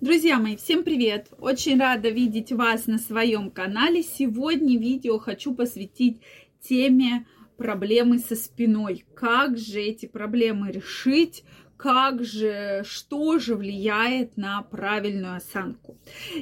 [0.00, 1.28] Друзья мои, всем привет!
[1.40, 4.02] Очень рада видеть вас на своем канале.
[4.02, 6.22] Сегодня видео хочу посвятить
[6.58, 7.26] теме
[7.58, 9.04] проблемы со спиной.
[9.14, 11.44] Как же эти проблемы решить?
[11.80, 15.96] Как же, что же влияет на правильную осанку.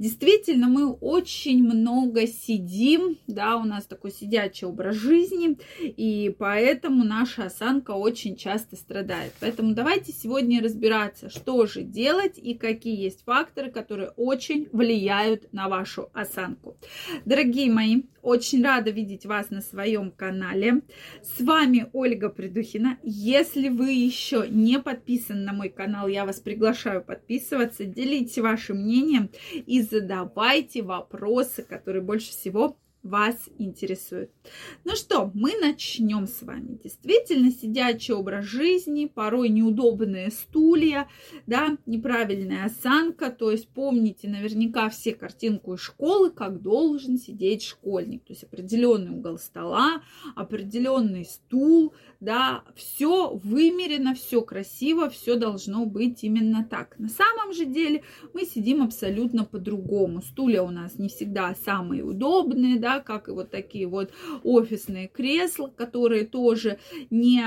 [0.00, 7.44] Действительно, мы очень много сидим, да, у нас такой сидячий образ жизни, и поэтому наша
[7.44, 9.32] осанка очень часто страдает.
[9.38, 15.68] Поэтому давайте сегодня разбираться, что же делать и какие есть факторы, которые очень влияют на
[15.68, 16.76] вашу осанку.
[17.24, 20.82] Дорогие мои, очень рада видеть вас на своем канале.
[21.22, 22.98] С вами Ольга Придухина.
[23.02, 29.30] Если вы еще не подписаны на мой канал, я вас приглашаю подписываться, делитесь вашим мнением
[29.54, 34.30] и задавайте вопросы, которые больше всего вас интересует.
[34.84, 36.78] Ну что, мы начнем с вами.
[36.82, 41.08] Действительно, сидячий образ жизни, порой неудобные стулья,
[41.46, 43.30] да, неправильная осанка.
[43.30, 48.24] То есть помните наверняка все картинку из школы, как должен сидеть школьник.
[48.24, 50.02] То есть определенный угол стола,
[50.34, 56.98] определенный стул, да, все вымерено, все красиво, все должно быть именно так.
[56.98, 58.02] На самом же деле
[58.34, 60.20] мы сидим абсолютно по-другому.
[60.20, 64.10] Стулья у нас не всегда самые удобные, да, да, как и вот такие вот
[64.42, 66.78] офисные кресла, которые тоже
[67.10, 67.40] не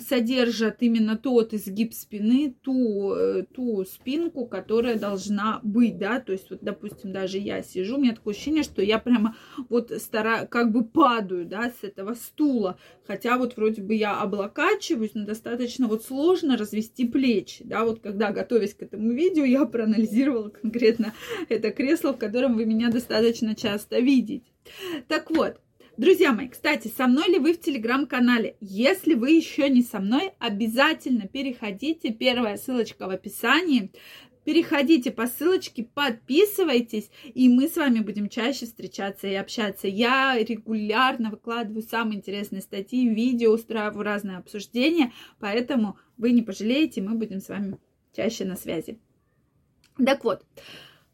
[0.00, 6.50] содержат именно тот изгиб спины, ту, э, ту спинку, которая должна быть, да, то есть
[6.50, 9.36] вот, допустим, даже я сижу, у меня такое ощущение, что я прямо
[9.68, 15.12] вот стараюсь, как бы падаю, да, с этого стула, хотя вот вроде бы я облокачиваюсь,
[15.14, 20.48] но достаточно вот сложно развести плечи, да, вот когда готовясь к этому видео, я проанализировала
[20.48, 21.12] конкретно
[21.48, 24.37] это кресло, в котором вы меня достаточно часто видите.
[25.08, 25.60] Так вот,
[25.98, 28.56] Друзья мои, кстати, со мной ли вы в телеграм-канале?
[28.60, 32.10] Если вы еще не со мной, обязательно переходите.
[32.12, 33.90] Первая ссылочка в описании.
[34.48, 39.88] Переходите по ссылочке, подписывайтесь, и мы с вами будем чаще встречаться и общаться.
[39.88, 47.14] Я регулярно выкладываю самые интересные статьи, видео, устраиваю разные обсуждения, поэтому вы не пожалеете, мы
[47.14, 47.76] будем с вами
[48.16, 48.98] чаще на связи.
[50.02, 50.46] Так вот,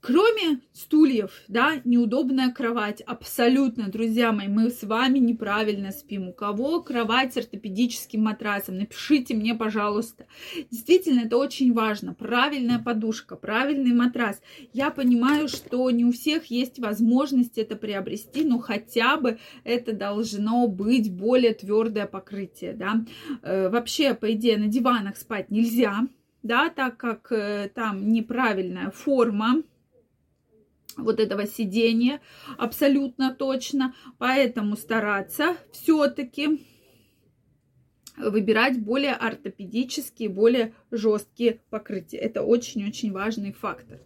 [0.07, 3.01] Кроме стульев, да, неудобная кровать.
[3.01, 6.29] Абсолютно, друзья мои, мы с вами неправильно спим.
[6.29, 8.77] У кого кровать с ортопедическим матрасом?
[8.77, 10.27] Напишите мне, пожалуйста.
[10.71, 12.13] Действительно, это очень важно.
[12.13, 14.43] Правильная подушка, правильный матрас.
[14.75, 20.67] Я понимаю, что не у всех есть возможность это приобрести, но хотя бы это должно
[20.69, 23.07] быть более твердое покрытие, да.
[23.41, 26.07] Э, вообще, по идее, на диванах спать нельзя,
[26.43, 29.63] да, так как э, там неправильная форма
[30.97, 32.21] вот этого сидения
[32.59, 33.95] абсолютно точно.
[34.19, 36.67] Поэтому стараться все-таки
[38.17, 42.19] выбирать более ортопедические, более жесткие покрытия.
[42.19, 44.01] Это очень-очень важный фактор.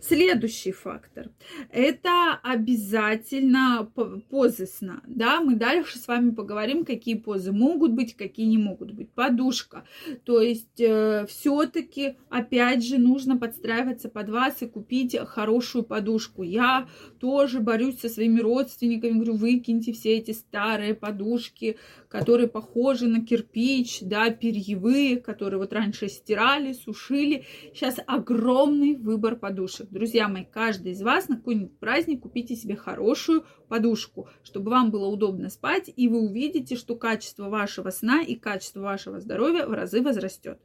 [0.00, 1.30] Следующий фактор–
[1.70, 3.90] это обязательно
[4.28, 5.02] позы сна.
[5.06, 9.10] Да, мы дальше с вами поговорим, какие позы могут быть, какие не могут быть.
[9.10, 9.84] Подушка.
[10.24, 16.42] То есть э, все-таки, опять же, нужно подстраиваться под вас и купить хорошую подушку.
[16.42, 16.88] Я
[17.20, 21.76] тоже борюсь со своими родственниками, говорю, выкиньте все эти старые подушки,
[22.14, 27.44] которые похожи на кирпич, да, перьевые, которые вот раньше стирали, сушили.
[27.74, 29.88] Сейчас огромный выбор подушек.
[29.90, 35.08] Друзья мои, каждый из вас на какой-нибудь праздник купите себе хорошую подушку, чтобы вам было
[35.08, 40.00] удобно спать, и вы увидите, что качество вашего сна и качество вашего здоровья в разы
[40.00, 40.60] возрастет.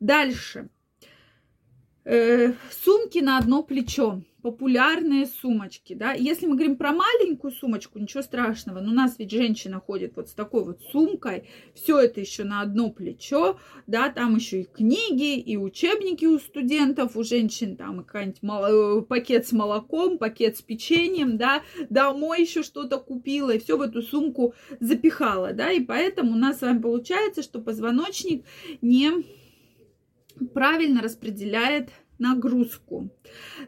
[0.00, 0.70] Дальше.
[2.04, 4.22] Э, сумки на одно плечо.
[4.42, 6.14] Популярные сумочки, да.
[6.14, 10.30] Если мы говорим про маленькую сумочку, ничего страшного, но у нас ведь женщина ходит вот
[10.30, 15.38] с такой вот сумкой, все это еще на одно плечо, да, там еще и книги,
[15.38, 19.02] и учебники у студентов, у женщин там и какой-нибудь мол...
[19.02, 24.00] пакет с молоком, пакет с печеньем, да, домой еще что-то купила, и все в эту
[24.00, 28.46] сумку запихала, да, и поэтому у нас с вами получается, что позвоночник
[28.80, 29.22] не
[30.54, 33.10] правильно распределяет нагрузку.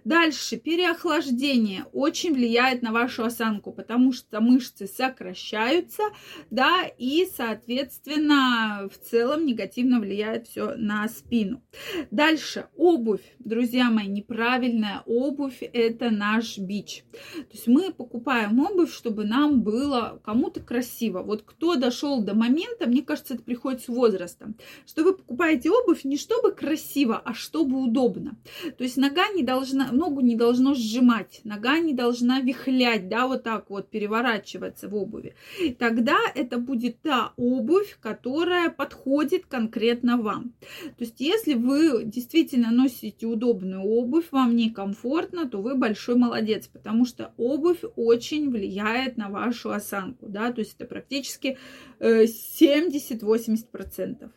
[0.04, 6.02] Дальше, переохлаждение очень влияет на вашу осанку, потому что мышцы сокращаются,
[6.50, 11.62] да, и, соответственно, в целом негативно влияет все на спину.
[12.10, 17.04] Дальше, обувь, друзья мои, неправильная обувь– это наш бич.
[17.12, 21.22] То есть мы покупаем обувь, чтобы нам было кому-то красиво.
[21.22, 24.56] Вот кто дошел до момента, мне кажется, это приходит с возрастом,
[24.86, 28.36] что вы покупаете обувь не чтобы красиво, а чтобы удобно.
[28.76, 33.42] То есть нога не должна, ногу не должно сжимать, нога не должна вихлять, да, вот
[33.42, 35.34] так вот переворачиваться в обуви.
[35.78, 40.54] Тогда это будет та обувь, которая подходит конкретно вам.
[40.98, 47.04] То есть если вы действительно носите удобную обувь, вам некомфортно, то вы большой молодец, потому
[47.04, 51.58] что обувь очень влияет на вашу осанку, да, то есть это практически
[52.00, 54.22] 70-80%.
[54.22, 54.28] Э,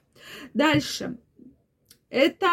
[0.53, 1.17] Дальше.
[2.09, 2.47] Это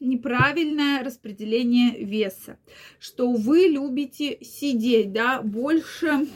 [0.00, 2.58] неправильное распределение веса,
[2.98, 6.26] что вы любите сидеть, да, больше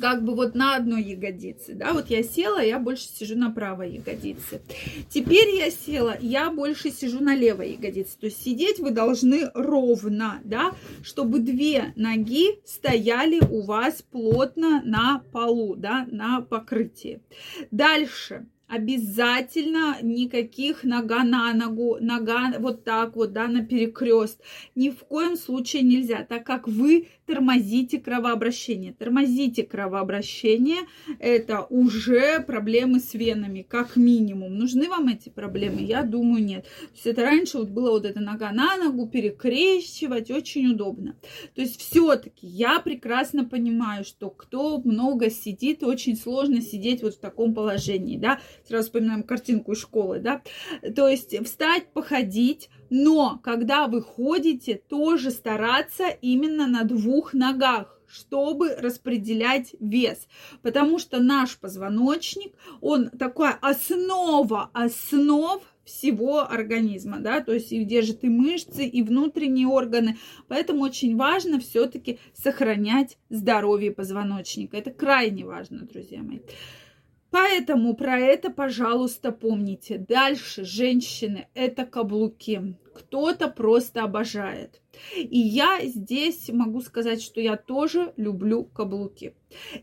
[0.00, 3.92] как бы вот на одной ягодице, да, вот я села, я больше сижу на правой
[3.94, 4.60] ягодице.
[5.08, 8.18] Теперь я села, я больше сижу на левой ягодице.
[8.18, 15.22] То есть сидеть вы должны ровно, да, чтобы две ноги стояли у вас плотно на
[15.32, 17.20] полу, да, на покрытии.
[17.70, 24.40] Дальше обязательно никаких нога на ногу, нога вот так вот, да, на перекрест.
[24.74, 28.94] Ни в коем случае нельзя, так как вы тормозите кровообращение.
[28.94, 30.86] Тормозите кровообращение,
[31.18, 34.56] это уже проблемы с венами, как минимум.
[34.56, 35.82] Нужны вам эти проблемы?
[35.82, 36.64] Я думаю, нет.
[36.64, 41.16] То есть это раньше вот было вот эта нога на ногу, перекрещивать, очень удобно.
[41.54, 47.20] То есть все-таки я прекрасно понимаю, что кто много сидит, очень сложно сидеть вот в
[47.20, 50.42] таком положении, да, сразу вспоминаем картинку из школы, да,
[50.94, 58.74] то есть встать, походить, но когда вы ходите, тоже стараться именно на двух ногах чтобы
[58.76, 60.28] распределять вес.
[60.62, 68.22] Потому что наш позвоночник, он такая основа основ всего организма, да, то есть и держит
[68.22, 70.18] и мышцы, и внутренние органы.
[70.46, 74.76] Поэтому очень важно все-таки сохранять здоровье позвоночника.
[74.76, 76.40] Это крайне важно, друзья мои.
[77.30, 79.98] Поэтому про это, пожалуйста, помните.
[79.98, 82.76] Дальше, женщины, это каблуки.
[82.94, 84.80] Кто-то просто обожает.
[85.16, 89.34] И я здесь могу сказать, что я тоже люблю каблуки.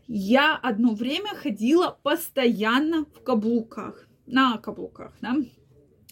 [0.06, 5.36] Я одно время ходила постоянно в каблуках, на каблуках, да,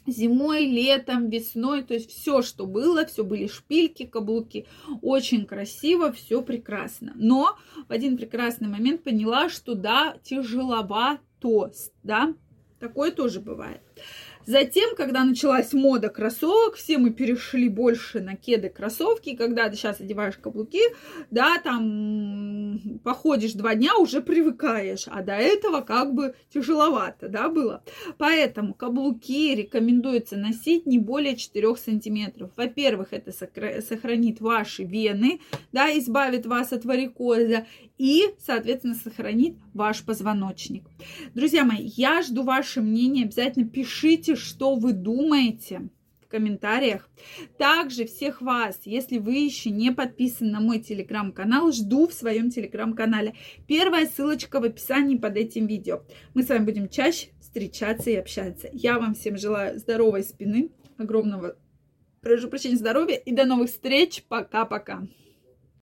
[0.06, 4.67] зимой, летом, весной, то есть все, что было, все были шпильки, каблуки,
[5.03, 7.12] очень красиво, все прекрасно.
[7.17, 7.56] Но
[7.89, 11.73] в один прекрасный момент поняла, что да, тяжеловато,
[12.03, 12.35] да,
[12.79, 13.81] такое тоже бывает.
[14.46, 19.37] Затем, когда началась мода кроссовок, все мы перешли больше на кеды кроссовки.
[19.37, 20.82] Когда ты сейчас одеваешь каблуки,
[21.31, 25.05] да, там походишь два дня, уже привыкаешь.
[25.06, 27.82] А до этого как бы тяжеловато, да, было.
[28.19, 32.50] Поэтому каблуки рекомендуется носить не более 4 сантиметров.
[32.56, 35.41] Во-первых, это сохранит ваши вены,
[35.73, 37.67] да, избавит вас от варикоза
[37.99, 40.85] и, соответственно, сохранит ваш позвоночник.
[41.35, 43.25] Друзья мои, я жду ваше мнение.
[43.25, 45.88] Обязательно пишите, что вы думаете
[46.20, 47.08] в комментариях.
[47.56, 53.35] Также всех вас, если вы еще не подписаны на мой телеграм-канал, жду в своем телеграм-канале.
[53.69, 56.02] Первая ссылочка в описании под этим видео.
[56.35, 58.69] Мы с вами будем чаще встречаться и общаться.
[58.73, 61.56] Я вам всем желаю здоровой спины, огромного,
[62.20, 64.25] прошу прощения, здоровья и до новых встреч.
[64.29, 65.06] Пока-пока.